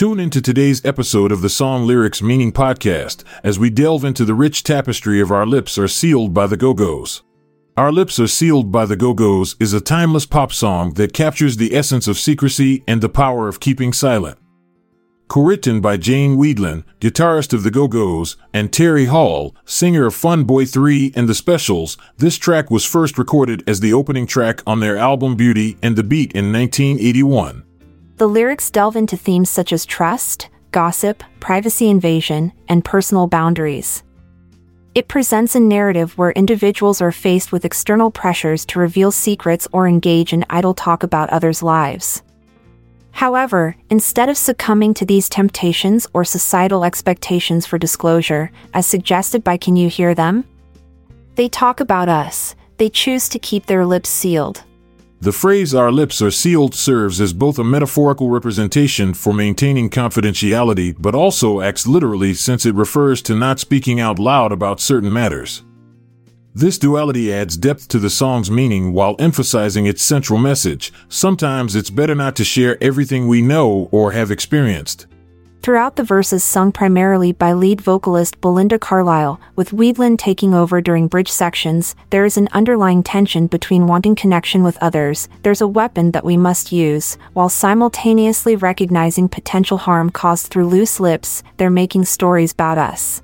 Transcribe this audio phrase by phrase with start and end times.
[0.00, 4.32] Tune into today's episode of the Song Lyrics Meaning Podcast as we delve into the
[4.32, 7.22] rich tapestry of Our Lips Are Sealed by the Go Go's.
[7.76, 11.58] Our Lips Are Sealed by the Go Go's is a timeless pop song that captures
[11.58, 14.38] the essence of secrecy and the power of keeping silent.
[15.28, 20.64] Co-written by Jane Wiedlin, guitarist of the Go-Go's, and Terry Hall, singer of Fun Boy
[20.64, 24.96] 3 and The Specials, this track was first recorded as the opening track on their
[24.96, 27.64] album Beauty and the Beat in 1981.
[28.20, 34.02] The lyrics delve into themes such as trust, gossip, privacy invasion, and personal boundaries.
[34.94, 39.88] It presents a narrative where individuals are faced with external pressures to reveal secrets or
[39.88, 42.22] engage in idle talk about others' lives.
[43.12, 49.56] However, instead of succumbing to these temptations or societal expectations for disclosure, as suggested by
[49.56, 50.44] Can You Hear Them?
[51.36, 54.62] They talk about us, they choose to keep their lips sealed.
[55.22, 60.96] The phrase our lips are sealed serves as both a metaphorical representation for maintaining confidentiality
[60.98, 65.62] but also acts literally since it refers to not speaking out loud about certain matters.
[66.54, 70.90] This duality adds depth to the song's meaning while emphasizing its central message.
[71.10, 75.06] Sometimes it's better not to share everything we know or have experienced.
[75.62, 81.06] Throughout the verses sung primarily by lead vocalist Belinda Carlisle, with Wiedlin taking over during
[81.06, 86.12] bridge sections, there is an underlying tension between wanting connection with others, there's a weapon
[86.12, 92.06] that we must use, while simultaneously recognizing potential harm caused through loose lips, they're making
[92.06, 93.22] stories about us.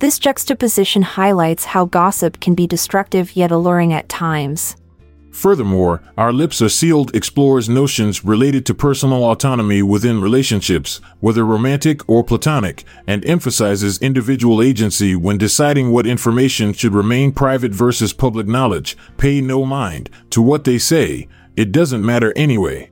[0.00, 4.76] This juxtaposition highlights how gossip can be destructive yet alluring at times.
[5.38, 12.00] Furthermore, Our Lips Are Sealed explores notions related to personal autonomy within relationships, whether romantic
[12.08, 18.48] or platonic, and emphasizes individual agency when deciding what information should remain private versus public
[18.48, 18.96] knowledge.
[19.16, 22.90] Pay no mind to what they say, it doesn't matter anyway.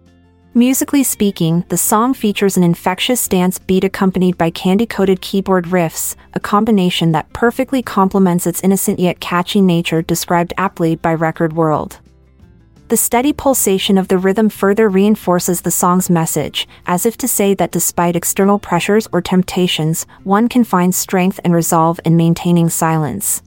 [0.55, 6.15] Musically speaking, the song features an infectious dance beat accompanied by candy coated keyboard riffs,
[6.35, 11.99] a combination that perfectly complements its innocent yet catchy nature described aptly by Record World.
[12.89, 17.53] The steady pulsation of the rhythm further reinforces the song's message, as if to say
[17.55, 23.43] that despite external pressures or temptations, one can find strength and resolve in maintaining silence.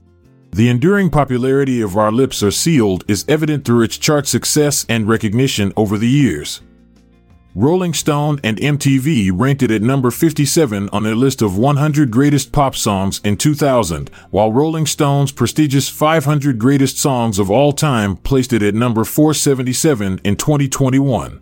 [0.50, 5.08] The enduring popularity of Our Lips Are Sealed is evident through its chart success and
[5.08, 6.60] recognition over the years.
[7.56, 12.52] Rolling Stone and MTV ranked it at number 57 on their list of 100 greatest
[12.52, 18.52] pop songs in 2000, while Rolling Stone's prestigious 500 greatest songs of all time placed
[18.52, 21.40] it at number 477 in 2021.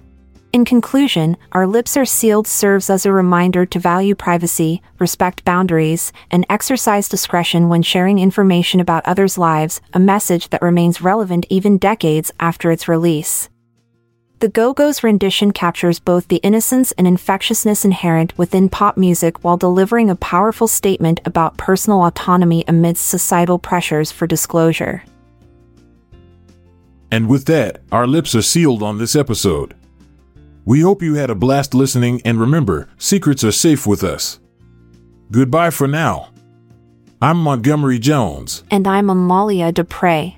[0.55, 6.11] In conclusion, Our Lips Are Sealed serves as a reminder to value privacy, respect boundaries,
[6.31, 11.77] and exercise discretion when sharing information about others' lives, a message that remains relevant even
[11.77, 13.51] decades after its release.
[14.41, 19.57] The Go Go's rendition captures both the innocence and infectiousness inherent within pop music while
[19.57, 25.03] delivering a powerful statement about personal autonomy amidst societal pressures for disclosure.
[27.11, 29.75] And with that, our lips are sealed on this episode.
[30.65, 34.39] We hope you had a blast listening, and remember, secrets are safe with us.
[35.33, 36.29] Goodbye for now.
[37.21, 38.63] I'm Montgomery Jones.
[38.71, 40.38] And I'm Amalia Dupre.